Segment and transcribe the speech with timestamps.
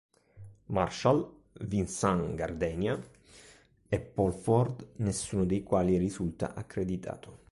[0.69, 2.99] Marshall, Vincent Gardenia
[3.87, 7.37] e Paul Ford, nessuno dei quali risulta accreditato.